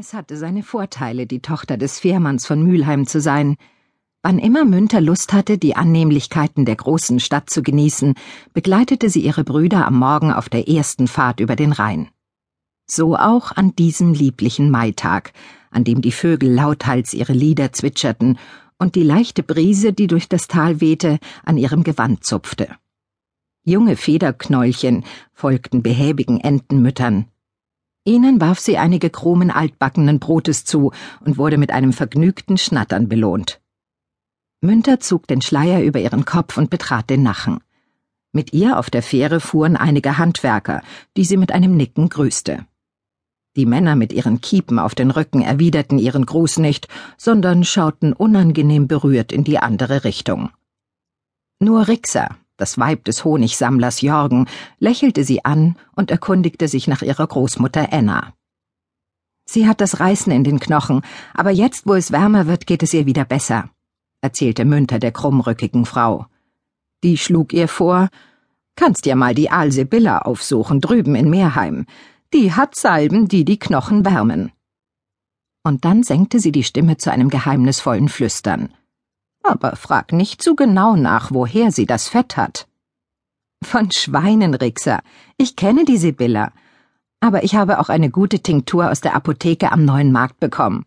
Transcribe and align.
Es 0.00 0.14
hatte 0.14 0.36
seine 0.36 0.62
Vorteile, 0.62 1.26
die 1.26 1.40
Tochter 1.40 1.76
des 1.76 1.98
Fährmanns 1.98 2.46
von 2.46 2.62
Mülheim 2.62 3.04
zu 3.08 3.20
sein. 3.20 3.56
Wann 4.22 4.38
immer 4.38 4.64
Münter 4.64 5.00
Lust 5.00 5.32
hatte, 5.32 5.58
die 5.58 5.74
Annehmlichkeiten 5.74 6.64
der 6.64 6.76
großen 6.76 7.18
Stadt 7.18 7.50
zu 7.50 7.64
genießen, 7.64 8.14
begleitete 8.54 9.10
sie 9.10 9.22
ihre 9.22 9.42
Brüder 9.42 9.88
am 9.88 9.98
Morgen 9.98 10.32
auf 10.32 10.48
der 10.48 10.68
ersten 10.68 11.08
Fahrt 11.08 11.40
über 11.40 11.56
den 11.56 11.72
Rhein. 11.72 12.10
So 12.86 13.16
auch 13.16 13.50
an 13.50 13.74
diesem 13.74 14.12
lieblichen 14.12 14.70
Maitag, 14.70 15.32
an 15.72 15.82
dem 15.82 16.00
die 16.00 16.12
Vögel 16.12 16.54
lauthals 16.54 17.12
ihre 17.12 17.32
Lieder 17.32 17.72
zwitscherten 17.72 18.38
und 18.78 18.94
die 18.94 19.02
leichte 19.02 19.42
Brise, 19.42 19.92
die 19.92 20.06
durch 20.06 20.28
das 20.28 20.46
Tal 20.46 20.80
wehte, 20.80 21.18
an 21.44 21.58
ihrem 21.58 21.82
Gewand 21.82 22.22
zupfte. 22.22 22.68
Junge 23.64 23.96
Federknäulchen 23.96 25.04
folgten 25.32 25.82
behäbigen 25.82 26.38
Entenmüttern, 26.38 27.26
Ihnen 28.08 28.40
warf 28.40 28.58
sie 28.58 28.78
einige 28.78 29.10
Krumen 29.10 29.50
altbackenen 29.50 30.18
Brotes 30.18 30.64
zu 30.64 30.92
und 31.20 31.36
wurde 31.36 31.58
mit 31.58 31.70
einem 31.70 31.92
vergnügten 31.92 32.56
Schnattern 32.56 33.06
belohnt. 33.06 33.60
Münter 34.62 34.98
zog 34.98 35.26
den 35.26 35.42
Schleier 35.42 35.82
über 35.82 36.00
ihren 36.00 36.24
Kopf 36.24 36.56
und 36.56 36.70
betrat 36.70 37.10
den 37.10 37.22
Nachen. 37.22 37.60
Mit 38.32 38.54
ihr 38.54 38.78
auf 38.78 38.88
der 38.88 39.02
Fähre 39.02 39.40
fuhren 39.40 39.76
einige 39.76 40.16
Handwerker, 40.16 40.80
die 41.18 41.24
sie 41.24 41.36
mit 41.36 41.52
einem 41.52 41.76
Nicken 41.76 42.08
grüßte. 42.08 42.64
Die 43.56 43.66
Männer 43.66 43.94
mit 43.94 44.14
ihren 44.14 44.40
Kiepen 44.40 44.78
auf 44.78 44.94
den 44.94 45.10
Rücken 45.10 45.42
erwiderten 45.42 45.98
ihren 45.98 46.24
Gruß 46.24 46.60
nicht, 46.60 46.88
sondern 47.18 47.62
schauten 47.62 48.14
unangenehm 48.14 48.88
berührt 48.88 49.32
in 49.32 49.44
die 49.44 49.58
andere 49.58 50.04
Richtung. 50.04 50.48
Nur 51.60 51.88
Rixer, 51.88 52.36
das 52.58 52.76
Weib 52.76 53.04
des 53.04 53.24
Honigsammlers 53.24 54.02
Jorgen, 54.02 54.46
lächelte 54.78 55.24
sie 55.24 55.44
an 55.44 55.76
und 55.96 56.10
erkundigte 56.10 56.68
sich 56.68 56.86
nach 56.86 57.00
ihrer 57.00 57.26
Großmutter 57.26 57.88
Enna. 57.90 58.34
Sie 59.46 59.66
hat 59.66 59.80
das 59.80 59.98
Reißen 59.98 60.30
in 60.30 60.44
den 60.44 60.60
Knochen, 60.60 61.00
aber 61.32 61.50
jetzt, 61.50 61.86
wo 61.86 61.94
es 61.94 62.12
wärmer 62.12 62.46
wird, 62.46 62.66
geht 62.66 62.82
es 62.82 62.92
ihr 62.92 63.06
wieder 63.06 63.24
besser, 63.24 63.70
erzählte 64.20 64.66
Münter 64.66 64.98
der 64.98 65.12
krummrückigen 65.12 65.86
Frau. 65.86 66.26
Die 67.02 67.16
schlug 67.16 67.54
ihr 67.54 67.68
vor, 67.68 68.10
kannst 68.76 69.06
ja 69.06 69.16
mal 69.16 69.34
die 69.34 69.50
Aal 69.50 69.72
Sibylla 69.72 70.18
aufsuchen, 70.18 70.80
drüben 70.80 71.14
in 71.14 71.30
Meerheim. 71.30 71.86
Die 72.34 72.52
hat 72.52 72.74
Salben, 72.74 73.28
die 73.28 73.44
die 73.44 73.58
Knochen 73.58 74.04
wärmen. 74.04 74.52
Und 75.62 75.84
dann 75.84 76.02
senkte 76.02 76.40
sie 76.40 76.52
die 76.52 76.64
Stimme 76.64 76.96
zu 76.98 77.10
einem 77.10 77.30
geheimnisvollen 77.30 78.08
Flüstern. 78.08 78.68
Aber 79.48 79.76
frag 79.76 80.12
nicht 80.12 80.42
zu 80.42 80.54
genau 80.54 80.94
nach, 80.94 81.30
woher 81.32 81.72
sie 81.72 81.86
das 81.86 82.06
Fett 82.06 82.36
hat. 82.36 82.68
Von 83.64 83.90
Schweinen, 83.90 84.52
Rixer. 84.52 85.00
Ich 85.38 85.56
kenne 85.56 85.86
die 85.86 85.96
Sibylla. 85.96 86.52
Aber 87.20 87.42
ich 87.44 87.56
habe 87.56 87.80
auch 87.80 87.88
eine 87.88 88.10
gute 88.10 88.40
Tinktur 88.40 88.90
aus 88.90 89.00
der 89.00 89.16
Apotheke 89.16 89.72
am 89.72 89.86
neuen 89.86 90.12
Markt 90.12 90.38
bekommen. 90.38 90.84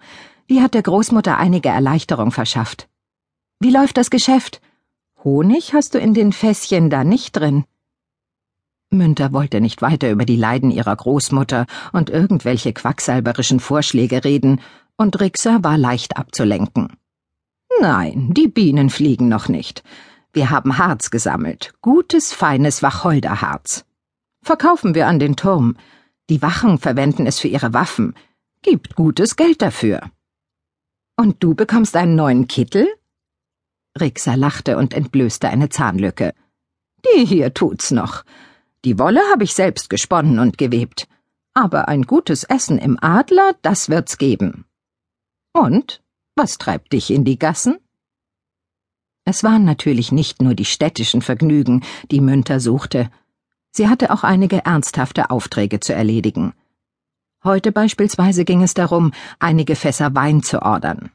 Die 0.47 0.61
hat 0.61 0.75
der 0.75 0.83
Großmutter 0.83 1.37
einige 1.37 1.69
Erleichterung 1.69 2.31
verschafft. 2.31 2.87
Wie 3.59 3.71
läuft 3.71 3.97
das 3.97 4.11
Geschäft? 4.11 4.61
Honig 5.23 5.73
hast 5.73 5.95
du 5.95 5.97
in 5.97 6.13
den 6.13 6.31
Fässchen 6.31 6.91
da 6.91 7.03
nicht 7.03 7.31
drin. 7.31 7.65
Münter 8.91 9.33
wollte 9.33 9.59
nicht 9.59 9.81
weiter 9.81 10.11
über 10.11 10.25
die 10.25 10.35
Leiden 10.35 10.69
ihrer 10.69 10.95
Großmutter 10.95 11.65
und 11.93 12.11
irgendwelche 12.11 12.73
quacksalberischen 12.73 13.59
Vorschläge 13.59 14.23
reden, 14.23 14.61
und 14.97 15.19
Rixer 15.19 15.63
war 15.63 15.79
leicht 15.79 16.17
abzulenken. 16.17 16.89
Nein, 17.79 18.33
die 18.33 18.47
Bienen 18.47 18.89
fliegen 18.89 19.29
noch 19.29 19.47
nicht. 19.47 19.83
Wir 20.33 20.49
haben 20.49 20.77
Harz 20.77 21.09
gesammelt, 21.09 21.73
gutes, 21.81 22.33
feines 22.33 22.83
Wacholderharz. 22.83 23.85
Verkaufen 24.43 24.95
wir 24.95 25.07
an 25.07 25.19
den 25.19 25.35
Turm. 25.35 25.77
Die 26.29 26.41
Wachen 26.41 26.77
verwenden 26.77 27.27
es 27.27 27.39
für 27.39 27.47
ihre 27.47 27.73
Waffen. 27.73 28.15
Gibt 28.61 28.95
gutes 28.95 29.35
Geld 29.35 29.61
dafür. 29.61 30.01
Und 31.17 31.43
du 31.43 31.55
bekommst 31.55 31.95
einen 31.95 32.15
neuen 32.15 32.47
Kittel? 32.47 32.87
Rixer 33.99 34.37
lachte 34.37 34.77
und 34.77 34.93
entblößte 34.93 35.49
eine 35.49 35.69
Zahnlücke. 35.69 36.33
Die 37.05 37.25
hier 37.25 37.53
tut's 37.53 37.91
noch. 37.91 38.23
Die 38.85 38.97
Wolle 38.97 39.21
habe 39.31 39.43
ich 39.43 39.53
selbst 39.53 39.89
gesponnen 39.89 40.39
und 40.39 40.57
gewebt. 40.57 41.07
Aber 41.53 41.89
ein 41.89 42.03
gutes 42.03 42.43
Essen 42.45 42.77
im 42.77 42.97
Adler, 43.01 43.55
das 43.61 43.89
wird's 43.89 44.17
geben. 44.17 44.65
Und 45.53 46.01
was 46.41 46.57
treibt 46.57 46.91
dich 46.91 47.11
in 47.11 47.23
die 47.23 47.37
Gassen? 47.37 47.77
Es 49.25 49.43
waren 49.43 49.63
natürlich 49.63 50.11
nicht 50.11 50.41
nur 50.41 50.55
die 50.55 50.65
städtischen 50.65 51.21
Vergnügen, 51.21 51.83
die 52.09 52.19
Münter 52.19 52.59
suchte. 52.59 53.11
Sie 53.69 53.87
hatte 53.87 54.09
auch 54.09 54.23
einige 54.23 54.65
ernsthafte 54.65 55.29
Aufträge 55.29 55.81
zu 55.81 55.93
erledigen. 55.93 56.53
Heute 57.43 57.71
beispielsweise 57.71 58.43
ging 58.43 58.63
es 58.63 58.73
darum, 58.73 59.11
einige 59.37 59.75
Fässer 59.75 60.15
Wein 60.15 60.41
zu 60.41 60.63
ordern. 60.63 61.11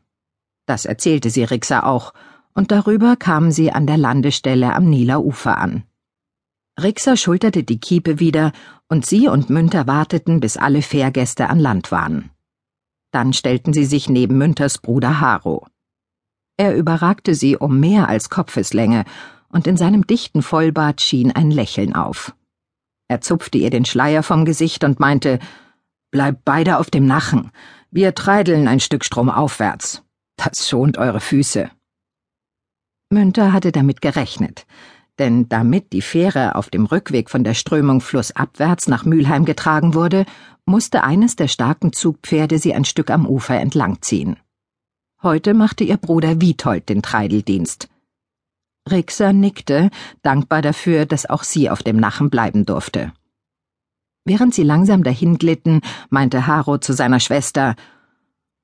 Das 0.65 0.85
erzählte 0.85 1.31
sie 1.31 1.43
Rixa 1.43 1.83
auch, 1.83 2.15
und 2.55 2.71
darüber 2.71 3.17
kamen 3.17 3.51
sie 3.51 3.73
an 3.73 3.89
der 3.89 3.99
Landestelle 3.99 4.75
am 4.75 4.89
Nieler 4.89 5.25
Ufer 5.25 5.59
an. 5.59 5.83
Rixa 6.81 7.17
schulterte 7.17 7.65
die 7.65 7.81
Kiepe 7.81 8.21
wieder, 8.21 8.53
und 8.89 9.05
sie 9.05 9.27
und 9.27 9.51
Münter 9.51 9.89
warteten, 9.89 10.39
bis 10.39 10.57
alle 10.57 10.83
Fährgäste 10.83 11.51
an 11.51 11.59
Land 11.59 11.91
waren. 11.91 12.31
Dann 13.17 13.33
stellten 13.33 13.73
sie 13.73 13.87
sich 13.87 14.11
neben 14.11 14.37
Münters 14.37 14.77
Bruder 14.77 15.21
Haro. 15.21 15.67
Er 16.59 16.77
überragte 16.77 17.35
sie 17.35 17.57
um 17.57 17.81
mehr 17.81 18.11
als 18.11 18.29
Kopfeslänge, 18.29 19.07
und 19.49 19.67
in 19.67 19.79
seinem 19.79 20.07
dichten 20.07 20.43
Vollbart 20.43 21.01
schien 21.01 21.33
ein 21.33 21.51
Lächeln 21.51 21.95
auf. 21.95 22.35
Er 23.09 23.23
zupfte 23.23 23.57
ihr 23.57 23.71
den 23.71 23.87
Schleier 23.87 24.23
vom 24.23 24.45
Gesicht 24.45 24.85
und 24.85 25.01
meinte 25.01 25.39
Bleibt 26.11 26.45
beide 26.45 26.77
auf 26.77 26.91
dem 26.91 27.07
Nachen. 27.07 27.53
Wir 27.91 28.15
treideln 28.15 28.69
ein 28.69 28.81
Stück 28.81 29.03
stromaufwärts. 29.03 30.03
Das 30.37 30.69
schont 30.69 30.99
eure 30.99 31.21
Füße. 31.21 31.71
Münter 33.09 33.55
hatte 33.55 33.73
damit 33.73 34.03
gerechnet, 34.03 34.67
denn 35.19 35.49
damit 35.49 35.93
die 35.93 36.03
Fähre 36.03 36.55
auf 36.55 36.71
dem 36.71 36.87
Rückweg 36.87 37.31
von 37.31 37.45
der 37.45 37.55
Strömung 37.55 38.01
flussabwärts 38.01 38.89
nach 38.89 39.05
Mülheim 39.05 39.45
getragen 39.45 39.95
wurde, 39.95 40.27
musste 40.65 41.05
eines 41.05 41.37
der 41.37 41.49
starken 41.49 41.93
Zugpferde 41.93 42.59
sie 42.59 42.75
ein 42.75 42.85
Stück 42.85 43.11
am 43.11 43.27
Ufer 43.27 43.59
entlangziehen. 43.61 44.37
Heute 45.23 45.55
machte 45.55 45.85
ihr 45.85 45.97
Bruder 45.97 46.41
Witold 46.41 46.89
den 46.89 47.03
Treideldienst. 47.03 47.89
Rixer 48.91 49.33
nickte, 49.33 49.91
dankbar 50.23 50.63
dafür, 50.63 51.07
dass 51.07 51.29
auch 51.29 51.43
sie 51.43 51.71
auf 51.71 51.83
dem 51.83 51.97
Nachen 51.97 52.31
bleiben 52.31 52.67
durfte. 52.67 53.13
Während 54.25 54.55
sie 54.55 54.63
langsam 54.63 55.03
dahinglitten, 55.03 55.81
meinte 56.11 56.47
Haro 56.47 56.79
zu 56.79 56.93
seiner 56.93 57.21
Schwester 57.21 57.77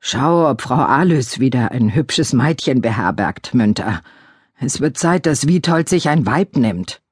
Schau, 0.05 0.51
ob 0.51 0.63
Frau 0.63 0.83
Alys 0.83 1.39
wieder 1.39 1.71
ein 1.71 1.95
hübsches 1.95 2.33
Meitchen 2.33 2.81
beherbergt, 2.81 3.55
Münter. 3.55 4.03
Es 4.65 4.81
wird 4.81 4.97
Zeit, 4.97 5.27
dass 5.27 5.49
Witold 5.49 5.89
sich 5.89 6.09
ein 6.09 6.25
Weib 6.25 6.57
nimmt. 6.57 7.03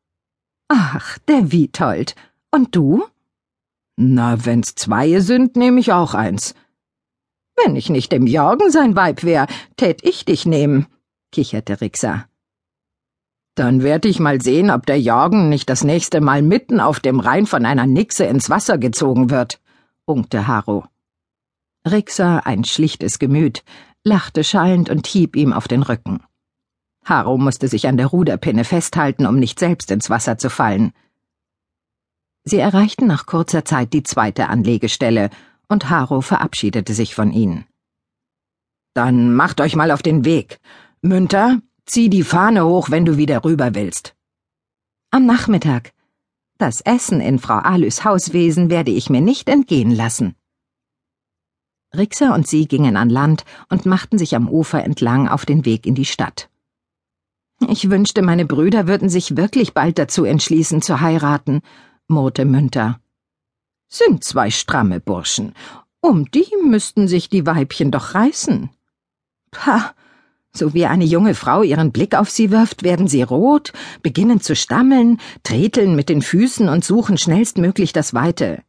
Ach, 0.69 1.19
der 1.27 1.51
Witold. 1.51 2.15
Und 2.53 2.77
du? 2.77 3.05
Na, 3.97 4.45
wenn's 4.45 4.77
zweie 4.77 5.21
sind, 5.21 5.57
nehm 5.57 5.77
ich 5.77 5.93
auch 5.93 6.15
eins. 6.15 6.55
Wenn 7.57 7.75
ich 7.75 7.91
nicht 7.91 8.13
dem 8.13 8.29
Jorgen 8.29 8.71
sein 8.71 8.95
Weib 8.95 9.25
wär, 9.25 9.49
tät 9.77 10.05
ich 10.05 10.25
dich 10.25 10.47
nehmen, 10.47 10.87
kicherte 11.33 11.81
Rixer. 11.81 12.27
Dann 13.57 13.83
werd 13.83 14.05
ich 14.05 14.21
mal 14.21 14.41
sehen, 14.41 14.71
ob 14.71 14.87
der 14.87 15.01
Jorgen 15.01 15.49
nicht 15.49 15.69
das 15.69 15.83
nächste 15.83 16.21
Mal 16.21 16.43
mitten 16.43 16.79
auf 16.79 17.01
dem 17.01 17.19
Rhein 17.19 17.47
von 17.47 17.67
einer 17.67 17.87
Nixe 17.87 18.25
ins 18.25 18.49
Wasser 18.49 18.79
gezogen 18.79 19.29
wird, 19.29 19.61
unkte 20.05 20.47
Haro. 20.47 20.85
Rixer, 21.85 22.47
ein 22.47 22.63
schlichtes 22.63 23.19
Gemüt, 23.19 23.65
lachte 24.05 24.45
schallend 24.45 24.89
und 24.89 25.09
hieb 25.09 25.35
ihm 25.35 25.53
auf 25.53 25.67
den 25.67 25.83
Rücken. 25.83 26.23
Haro 27.05 27.39
musste 27.39 27.69
sich 27.69 27.89
an 27.89 27.97
der 27.97 28.07
Ruderpinne 28.07 28.65
festhalten, 28.65 29.27
um 29.27 29.39
nicht 29.39 29.59
selbst 29.59 29.91
ins 29.91 30.11
Wasser 30.11 30.39
zu 30.39 30.51
fallen. 30.51 30.93
Sie 32.45 32.59
erreichten 32.59 33.07
nach 33.07 33.27
kurzer 33.27 33.65
Zeit 33.65 33.93
die 33.93 34.03
zweite 34.03 34.49
Anlegestelle, 34.49 35.31
und 35.69 35.89
Haro 35.89 36.21
verabschiedete 36.21 36.95
sich 36.95 37.15
von 37.15 37.33
ihnen. 37.33 37.65
Dann 38.95 39.35
macht 39.35 39.61
euch 39.61 39.77
mal 39.77 39.91
auf 39.93 40.03
den 40.03 40.25
Weg. 40.25 40.59
Münter, 41.01 41.61
zieh 41.87 42.11
die 42.11 42.25
Fahne 42.25 42.67
hoch, 42.67 42.91
wenn 42.91 43.05
du 43.05 43.17
wieder 43.17 43.45
rüber 43.45 43.75
willst. 43.75 44.15
Am 45.11 45.27
Nachmittag. 45.27 45.93
Das 46.59 46.81
Essen 46.83 47.21
in 47.21 47.39
Frau 47.39 47.59
Alys 47.59 48.05
Hauswesen 48.05 48.69
werde 48.69 48.91
ich 48.91 49.09
mir 49.09 49.21
nicht 49.21 49.49
entgehen 49.49 49.95
lassen. 49.95 50.35
Rixer 51.97 52.35
und 52.35 52.47
sie 52.47 52.69
gingen 52.69 52.97
an 52.97 53.09
Land 53.09 53.45
und 53.69 53.87
machten 53.87 54.19
sich 54.19 54.37
am 54.37 54.49
Ufer 54.49 54.85
entlang 54.85 55.29
auf 55.29 55.47
den 55.47 55.65
Weg 55.65 55.87
in 55.87 55.95
die 55.95 56.05
Stadt. 56.05 56.50
Ich 57.69 57.91
wünschte, 57.91 58.23
meine 58.23 58.47
Brüder 58.47 58.87
würden 58.87 59.09
sich 59.09 59.37
wirklich 59.37 59.75
bald 59.75 59.99
dazu 59.99 60.25
entschließen 60.25 60.83
zu 60.83 61.01
heiraten, 61.01 61.61
murrte 62.09 62.45
Münter. 62.45 63.01
Sind 63.89 64.25
zwei 64.25 64.51
stramme 64.51 65.01
Burschen. 65.01 65.55
Um 66.01 66.31
die 66.31 66.49
müssten 66.63 67.09
sich 67.09 67.29
die 67.29 67.45
Weibchen 67.45 67.91
doch 67.91 68.15
reißen. 68.15 68.71
Pah, 69.51 69.95
so 70.53 70.75
wie 70.75 70.87
eine 70.87 71.05
junge 71.05 71.35
Frau 71.35 71.63
ihren 71.63 71.93
Blick 71.93 72.15
auf 72.15 72.31
sie 72.31 72.51
wirft, 72.51 72.83
werden 72.83 73.07
sie 73.07 73.23
rot, 73.23 73.73
beginnen 74.03 74.41
zu 74.41 74.57
stammeln, 74.57 75.19
treteln 75.43 75.95
mit 75.95 76.09
den 76.09 76.23
Füßen 76.23 76.69
und 76.69 76.85
suchen 76.85 77.19
schnellstmöglich 77.19 77.93
das 77.93 78.15
Weite. 78.15 78.63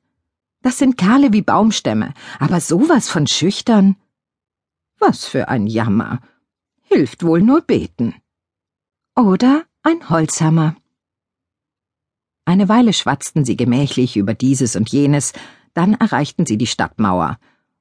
Das 0.62 0.78
sind 0.78 0.98
Kerle 0.98 1.34
wie 1.34 1.42
Baumstämme, 1.42 2.14
aber 2.40 2.60
sowas 2.60 3.10
von 3.10 3.26
schüchtern. 3.26 3.96
Was 5.00 5.26
für 5.26 5.48
ein 5.48 5.66
Jammer. 5.66 6.20
Hilft 6.84 7.24
wohl 7.24 7.42
nur 7.42 7.62
beten. 7.62 8.14
Oder 9.18 9.66
ein 9.84 10.10
Holzhammer. 10.10 10.78
Eine 12.46 12.70
Weile 12.70 12.94
schwatzten 12.94 13.44
sie 13.44 13.58
gemächlich 13.58 14.16
über 14.16 14.34
dieses 14.34 14.78
und 14.78 14.90
jenes, 14.90 15.34
dann 15.74 15.96
erreichten 15.96 16.46
sie 16.46 16.58
die 16.58 16.66
Stadtmauer, 16.66 17.38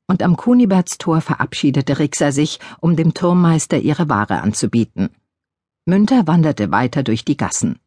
und 0.09 0.25
am 0.25 0.37
Kunibertstor 0.37 1.21
verabschiedete 1.21 2.00
Rixer 2.00 2.32
sich, 2.32 2.59
um 2.81 2.97
dem 2.97 3.15
Turmmeister 3.15 3.79
ihre 3.79 4.09
Ware 4.09 4.41
anzubieten. 4.41 5.11
Münter 5.87 6.27
wanderte 6.27 6.73
weiter 6.73 7.05
durch 7.05 7.25
die 7.25 7.37
Gassen. 7.37 7.79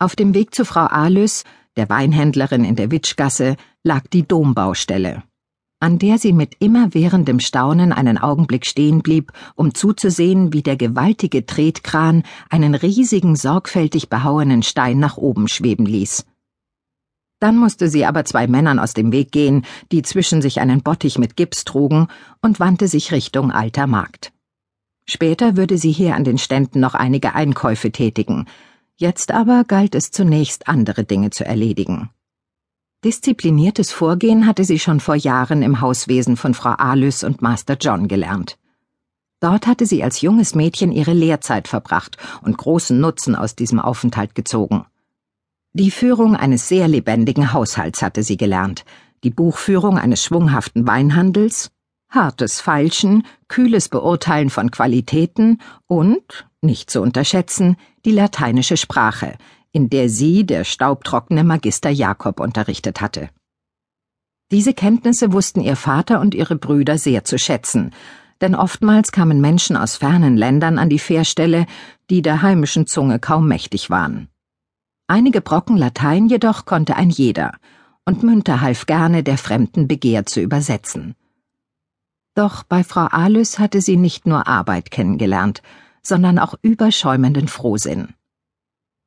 Auf 0.00 0.16
dem 0.16 0.34
Weg 0.34 0.56
zu 0.56 0.64
Frau 0.64 0.86
Alys, 0.86 1.44
der 1.76 1.88
Weinhändlerin 1.88 2.64
in 2.64 2.74
der 2.74 2.90
Witschgasse, 2.90 3.56
lag 3.84 4.08
die 4.08 4.26
Dombaustelle, 4.26 5.22
an 5.80 5.98
der 5.98 6.18
sie 6.18 6.32
mit 6.32 6.56
immerwährendem 6.58 7.38
Staunen 7.40 7.92
einen 7.92 8.18
Augenblick 8.18 8.66
stehen 8.66 9.00
blieb, 9.00 9.32
um 9.54 9.74
zuzusehen, 9.74 10.52
wie 10.52 10.62
der 10.62 10.76
gewaltige 10.76 11.46
Tretkran 11.46 12.24
einen 12.50 12.74
riesigen, 12.74 13.36
sorgfältig 13.36 14.08
behauenen 14.08 14.62
Stein 14.62 14.98
nach 14.98 15.16
oben 15.16 15.46
schweben 15.46 15.86
ließ. 15.86 16.24
Dann 17.40 17.56
musste 17.56 17.88
sie 17.88 18.04
aber 18.04 18.24
zwei 18.24 18.48
Männern 18.48 18.80
aus 18.80 18.94
dem 18.94 19.12
Weg 19.12 19.30
gehen, 19.30 19.64
die 19.92 20.02
zwischen 20.02 20.42
sich 20.42 20.60
einen 20.60 20.82
Bottich 20.82 21.18
mit 21.18 21.36
Gips 21.36 21.64
trugen, 21.64 22.08
und 22.42 22.58
wandte 22.58 22.88
sich 22.88 23.12
Richtung 23.12 23.52
Alter 23.52 23.86
Markt. 23.86 24.32
Später 25.06 25.56
würde 25.56 25.78
sie 25.78 25.92
hier 25.92 26.16
an 26.16 26.24
den 26.24 26.38
Ständen 26.38 26.80
noch 26.80 26.94
einige 26.94 27.34
Einkäufe 27.34 27.92
tätigen, 27.92 28.46
jetzt 28.96 29.30
aber 29.30 29.62
galt 29.64 29.94
es 29.94 30.10
zunächst 30.10 30.68
andere 30.68 31.04
Dinge 31.04 31.30
zu 31.30 31.46
erledigen. 31.46 32.10
Diszipliniertes 33.04 33.92
Vorgehen 33.92 34.44
hatte 34.44 34.64
sie 34.64 34.80
schon 34.80 34.98
vor 34.98 35.14
Jahren 35.14 35.62
im 35.62 35.80
Hauswesen 35.80 36.36
von 36.36 36.52
Frau 36.52 36.70
Alys 36.70 37.22
und 37.22 37.40
Master 37.42 37.76
John 37.80 38.08
gelernt. 38.08 38.58
Dort 39.38 39.68
hatte 39.68 39.86
sie 39.86 40.02
als 40.02 40.20
junges 40.20 40.56
Mädchen 40.56 40.90
ihre 40.90 41.12
Lehrzeit 41.12 41.68
verbracht 41.68 42.16
und 42.42 42.58
großen 42.58 42.98
Nutzen 42.98 43.36
aus 43.36 43.54
diesem 43.54 43.78
Aufenthalt 43.78 44.34
gezogen. 44.34 44.84
Die 45.74 45.92
Führung 45.92 46.34
eines 46.34 46.66
sehr 46.66 46.88
lebendigen 46.88 47.52
Haushalts 47.52 48.02
hatte 48.02 48.24
sie 48.24 48.36
gelernt, 48.36 48.84
die 49.22 49.30
Buchführung 49.30 49.96
eines 49.96 50.24
schwunghaften 50.24 50.84
Weinhandels, 50.84 51.70
hartes 52.08 52.60
Feilschen, 52.60 53.24
kühles 53.46 53.88
Beurteilen 53.88 54.50
von 54.50 54.72
Qualitäten 54.72 55.60
und, 55.86 56.48
nicht 56.62 56.90
zu 56.90 57.00
unterschätzen, 57.00 57.76
die 58.04 58.10
lateinische 58.10 58.76
Sprache, 58.76 59.36
in 59.72 59.90
der 59.90 60.08
sie 60.08 60.44
der 60.44 60.64
staubtrockene 60.64 61.44
Magister 61.44 61.90
Jakob 61.90 62.40
unterrichtet 62.40 63.00
hatte. 63.00 63.30
Diese 64.50 64.72
Kenntnisse 64.72 65.32
wussten 65.32 65.60
ihr 65.60 65.76
Vater 65.76 66.20
und 66.20 66.34
ihre 66.34 66.56
Brüder 66.56 66.96
sehr 66.96 67.24
zu 67.24 67.38
schätzen, 67.38 67.92
denn 68.40 68.54
oftmals 68.54 69.12
kamen 69.12 69.40
Menschen 69.40 69.76
aus 69.76 69.96
fernen 69.96 70.36
Ländern 70.36 70.78
an 70.78 70.88
die 70.88 70.98
Fährstelle, 70.98 71.66
die 72.08 72.22
der 72.22 72.42
heimischen 72.42 72.86
Zunge 72.86 73.18
kaum 73.18 73.48
mächtig 73.48 73.90
waren. 73.90 74.28
Einige 75.06 75.40
Brocken 75.40 75.76
Latein 75.76 76.28
jedoch 76.28 76.64
konnte 76.64 76.96
ein 76.96 77.10
jeder, 77.10 77.52
und 78.04 78.22
Münter 78.22 78.60
half 78.60 78.86
gerne, 78.86 79.22
der 79.22 79.38
fremden 79.38 79.88
Begehr 79.88 80.24
zu 80.24 80.40
übersetzen. 80.40 81.14
Doch 82.34 82.62
bei 82.62 82.84
Frau 82.84 83.06
Alys 83.06 83.58
hatte 83.58 83.80
sie 83.82 83.96
nicht 83.96 84.26
nur 84.26 84.46
Arbeit 84.46 84.90
kennengelernt, 84.90 85.60
sondern 86.02 86.38
auch 86.38 86.54
überschäumenden 86.62 87.48
Frohsinn. 87.48 88.14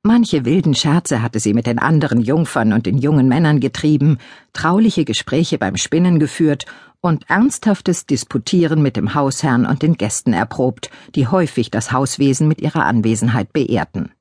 Manche 0.03 0.45
wilden 0.45 0.73
Scherze 0.73 1.21
hatte 1.21 1.39
sie 1.39 1.53
mit 1.53 1.67
den 1.67 1.77
anderen 1.77 2.21
Jungfern 2.21 2.73
und 2.73 2.87
den 2.87 2.97
jungen 2.97 3.27
Männern 3.27 3.59
getrieben, 3.59 4.17
trauliche 4.51 5.05
Gespräche 5.05 5.59
beim 5.59 5.77
Spinnen 5.77 6.19
geführt 6.19 6.65
und 7.01 7.29
ernsthaftes 7.29 8.07
Disputieren 8.07 8.81
mit 8.81 8.95
dem 8.95 9.13
Hausherrn 9.13 9.63
und 9.65 9.83
den 9.83 9.97
Gästen 9.97 10.33
erprobt, 10.33 10.89
die 11.13 11.27
häufig 11.27 11.69
das 11.69 11.91
Hauswesen 11.91 12.47
mit 12.47 12.61
ihrer 12.61 12.85
Anwesenheit 12.85 13.53
beehrten. 13.53 14.11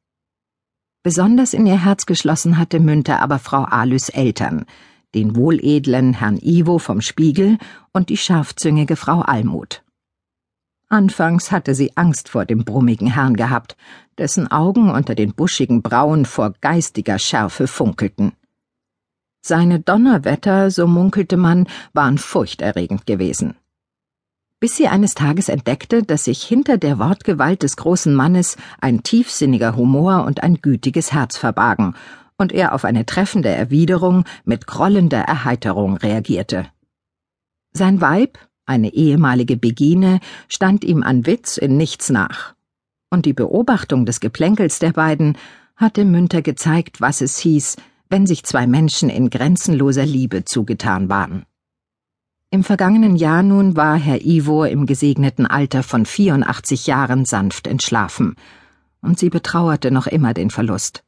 Besonders 1.03 1.55
in 1.55 1.65
ihr 1.65 1.82
Herz 1.82 2.05
geschlossen 2.05 2.59
hatte 2.59 2.79
Münter 2.79 3.23
aber 3.23 3.38
Frau 3.38 3.62
Alys 3.62 4.11
Eltern, 4.11 4.67
den 5.15 5.35
wohledlen 5.35 6.12
Herrn 6.12 6.37
Ivo 6.43 6.79
vom 6.79 7.00
Spiegel 7.00 7.56
und 7.93 8.11
die 8.11 8.19
scharfzüngige 8.19 8.97
Frau 8.97 9.21
Almut. 9.23 9.82
Anfangs 10.90 11.50
hatte 11.50 11.75
sie 11.75 11.96
Angst 11.96 12.28
vor 12.28 12.44
dem 12.44 12.64
brummigen 12.64 13.06
Herrn 13.06 13.34
gehabt, 13.34 13.76
dessen 14.19 14.50
Augen 14.50 14.90
unter 14.90 15.14
den 15.14 15.32
buschigen 15.32 15.81
Brauen 15.81 16.26
vor 16.26 16.52
geistiger 16.60 17.19
Schärfe 17.19 17.66
funkelten. 17.66 18.32
Seine 19.40 19.81
Donnerwetter, 19.81 20.70
so 20.70 20.87
munkelte 20.87 21.38
man, 21.38 21.66
waren 21.94 22.19
furchterregend 22.19 23.06
gewesen 23.06 23.54
bis 24.60 24.76
sie 24.76 24.88
eines 24.88 25.14
Tages 25.14 25.48
entdeckte, 25.48 26.02
dass 26.02 26.25
sich 26.25 26.42
hinter 26.42 26.76
der 26.76 26.98
Wortgewalt 26.98 27.62
des 27.62 27.76
großen 27.76 28.14
Mannes 28.14 28.58
ein 28.81 29.02
tiefsinniger 29.02 29.75
Humor 29.75 30.25
und 30.26 30.43
ein 30.43 30.56
gütiges 30.60 31.12
Herz 31.12 31.38
verbargen, 31.38 31.94
und 32.36 32.52
er 32.52 32.75
auf 32.75 32.84
eine 32.84 33.04
treffende 33.04 33.48
Erwiderung 33.48 34.25
mit 34.44 34.66
grollender 34.66 35.20
Erheiterung 35.20 35.96
reagierte. 35.96 36.66
Sein 37.72 38.00
Weib, 38.00 38.38
eine 38.70 38.94
ehemalige 38.94 39.58
Begine, 39.58 40.20
stand 40.49 40.84
ihm 40.84 41.02
an 41.02 41.26
Witz 41.26 41.58
in 41.58 41.76
nichts 41.76 42.08
nach. 42.08 42.55
Und 43.11 43.26
die 43.26 43.34
Beobachtung 43.34 44.06
des 44.06 44.20
Geplänkels 44.20 44.78
der 44.78 44.93
beiden 44.93 45.37
hatte 45.76 46.05
Münter 46.05 46.40
gezeigt, 46.40 47.00
was 47.00 47.20
es 47.20 47.37
hieß, 47.38 47.76
wenn 48.08 48.26
sich 48.26 48.44
zwei 48.44 48.67
Menschen 48.67 49.11
in 49.11 49.28
grenzenloser 49.28 50.06
Liebe 50.06 50.44
zugetan 50.44 51.08
waren. 51.08 51.44
Im 52.50 52.64
vergangenen 52.64 53.17
Jahr 53.17 53.43
nun 53.43 53.76
war 53.76 53.96
Herr 53.96 54.25
Ivo 54.25 54.64
im 54.64 54.87
gesegneten 54.87 55.46
Alter 55.46 55.82
von 55.82 56.06
84 56.06 56.87
Jahren 56.87 57.25
sanft 57.25 57.67
entschlafen, 57.67 58.34
und 59.02 59.19
sie 59.19 59.31
betrauerte 59.31 59.90
noch 59.90 60.06
immer 60.06 60.34
den 60.34 60.50
Verlust. 60.50 61.05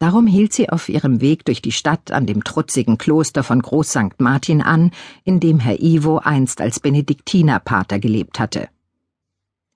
Darum 0.00 0.26
hielt 0.26 0.54
sie 0.54 0.70
auf 0.70 0.88
ihrem 0.88 1.20
Weg 1.20 1.44
durch 1.44 1.60
die 1.60 1.72
Stadt 1.72 2.10
an 2.10 2.24
dem 2.24 2.42
trutzigen 2.42 2.96
Kloster 2.96 3.42
von 3.42 3.60
Groß 3.60 3.90
St. 3.90 4.18
Martin 4.18 4.62
an, 4.62 4.92
in 5.24 5.40
dem 5.40 5.58
Herr 5.58 5.78
Ivo 5.78 6.16
einst 6.16 6.62
als 6.62 6.80
Benediktinerpater 6.80 7.98
gelebt 7.98 8.40
hatte. 8.40 8.70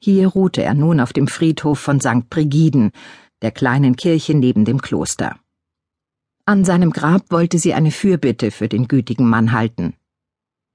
Hier 0.01 0.29
ruhte 0.29 0.63
er 0.63 0.73
nun 0.73 0.99
auf 0.99 1.13
dem 1.13 1.29
Friedhof 1.29 1.79
von 1.79 2.01
St. 2.01 2.31
Brigiden, 2.31 2.91
der 3.43 3.51
kleinen 3.51 3.97
Kirche 3.97 4.35
neben 4.35 4.65
dem 4.65 4.81
Kloster. 4.81 5.37
An 6.47 6.65
seinem 6.65 6.91
Grab 6.91 7.31
wollte 7.31 7.59
sie 7.59 7.75
eine 7.75 7.91
Fürbitte 7.91 8.51
für 8.51 8.69
den 8.69 8.89
gütigen 8.89 9.29
Mann 9.29 9.53
halten. 9.53 9.93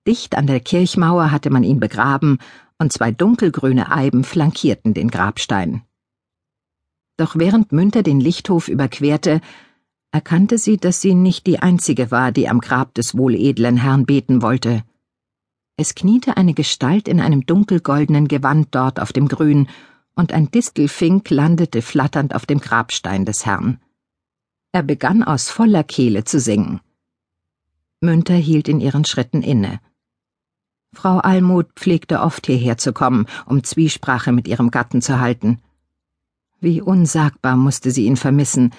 Dicht 0.05 0.37
an 0.37 0.45
der 0.45 0.59
Kirchmauer 0.59 1.31
hatte 1.31 1.49
man 1.49 1.63
ihn 1.63 1.79
begraben, 1.79 2.37
und 2.77 2.93
zwei 2.93 3.09
dunkelgrüne 3.09 3.91
Eiben 3.91 4.23
flankierten 4.23 4.93
den 4.93 5.09
Grabstein. 5.09 5.81
Doch 7.19 7.35
während 7.35 7.73
Münter 7.73 8.01
den 8.01 8.21
Lichthof 8.21 8.69
überquerte, 8.69 9.41
erkannte 10.09 10.57
sie, 10.57 10.77
dass 10.77 11.01
sie 11.01 11.13
nicht 11.13 11.47
die 11.47 11.59
einzige 11.59 12.11
war, 12.11 12.31
die 12.31 12.47
am 12.47 12.61
Grab 12.61 12.93
des 12.93 13.17
wohledlen 13.17 13.75
Herrn 13.75 14.05
beten 14.05 14.41
wollte. 14.41 14.85
Es 15.75 15.95
kniete 15.95 16.37
eine 16.37 16.53
Gestalt 16.53 17.09
in 17.09 17.19
einem 17.19 17.45
dunkelgoldenen 17.45 18.29
Gewand 18.29 18.69
dort 18.71 19.01
auf 19.01 19.11
dem 19.11 19.27
Grün, 19.27 19.67
und 20.15 20.31
ein 20.31 20.49
Distelfink 20.49 21.29
landete 21.29 21.81
flatternd 21.81 22.33
auf 22.33 22.45
dem 22.45 22.61
Grabstein 22.61 23.25
des 23.25 23.45
Herrn. 23.45 23.81
Er 24.71 24.83
begann 24.83 25.21
aus 25.21 25.49
voller 25.49 25.83
Kehle 25.83 26.23
zu 26.23 26.39
singen. 26.39 26.79
Münter 27.99 28.35
hielt 28.35 28.69
in 28.69 28.79
ihren 28.79 29.03
Schritten 29.03 29.41
inne. 29.41 29.81
Frau 30.93 31.17
Almut 31.17 31.67
pflegte 31.75 32.21
oft 32.21 32.45
hierher 32.45 32.77
zu 32.77 32.93
kommen, 32.93 33.25
um 33.45 33.61
Zwiesprache 33.65 34.31
mit 34.31 34.47
ihrem 34.47 34.71
Gatten 34.71 35.01
zu 35.01 35.19
halten. 35.19 35.59
Wie 36.61 36.81
unsagbar 36.81 37.55
musste 37.55 37.91
sie 37.91 38.05
ihn 38.05 38.17
vermissen, 38.17 38.71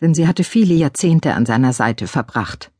denn 0.00 0.14
sie 0.14 0.26
hatte 0.26 0.44
viele 0.44 0.74
Jahrzehnte 0.74 1.34
an 1.34 1.44
seiner 1.44 1.72
Seite 1.72 2.06
verbracht. 2.06 2.72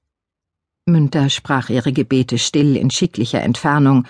Münter 0.86 1.28
sprach 1.28 1.68
ihre 1.68 1.92
Gebete 1.92 2.38
still 2.38 2.76
in 2.76 2.90
schicklicher 2.90 3.42
Entfernung, 3.42 4.06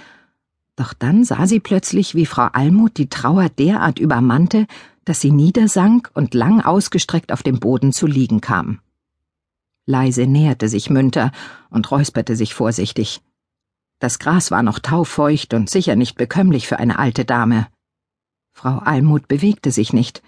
doch 0.76 0.94
dann 0.94 1.24
sah 1.24 1.48
sie 1.48 1.58
plötzlich, 1.58 2.14
wie 2.14 2.26
Frau 2.26 2.48
Almut 2.52 2.98
die 2.98 3.08
Trauer 3.08 3.48
derart 3.48 3.98
übermannte, 3.98 4.68
dass 5.04 5.20
sie 5.20 5.32
niedersank 5.32 6.10
und 6.14 6.34
lang 6.34 6.60
ausgestreckt 6.60 7.32
auf 7.32 7.42
dem 7.42 7.58
Boden 7.58 7.92
zu 7.92 8.06
liegen 8.06 8.40
kam. 8.40 8.78
Leise 9.86 10.26
näherte 10.26 10.68
sich 10.68 10.88
Münter 10.88 11.32
und 11.70 11.90
räusperte 11.90 12.36
sich 12.36 12.54
vorsichtig. 12.54 13.22
Das 13.98 14.20
Gras 14.20 14.52
war 14.52 14.62
noch 14.62 14.78
taufeucht 14.78 15.52
und 15.54 15.68
sicher 15.68 15.96
nicht 15.96 16.16
bekömmlich 16.16 16.68
für 16.68 16.78
eine 16.78 16.98
alte 17.00 17.24
Dame. 17.24 17.66
Frau 18.52 18.78
Almut 18.78 19.26
bewegte 19.26 19.72
sich 19.72 19.92
nicht. 19.92 20.22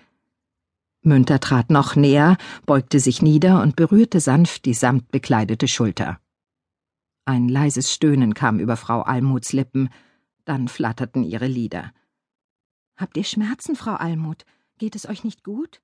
Münter 1.02 1.40
trat 1.40 1.70
noch 1.70 1.96
näher, 1.96 2.36
beugte 2.66 3.00
sich 3.00 3.22
nieder 3.22 3.62
und 3.62 3.76
berührte 3.76 4.20
sanft 4.20 4.66
die 4.66 4.74
samtbekleidete 4.74 5.66
Schulter. 5.66 6.20
Ein 7.24 7.48
leises 7.48 7.92
Stöhnen 7.92 8.34
kam 8.34 8.58
über 8.58 8.76
Frau 8.76 9.02
Almuts 9.02 9.52
Lippen, 9.52 9.88
dann 10.44 10.68
flatterten 10.68 11.22
ihre 11.22 11.46
Lider. 11.46 11.92
Habt 12.96 13.16
ihr 13.16 13.24
Schmerzen, 13.24 13.76
Frau 13.76 13.94
Almut? 13.94 14.44
Geht 14.78 14.94
es 14.94 15.08
euch 15.08 15.24
nicht 15.24 15.42
gut? 15.42 15.80